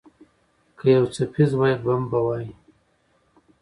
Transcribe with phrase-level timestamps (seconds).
[0.77, 2.47] که یو څپیز وای، بم به وای.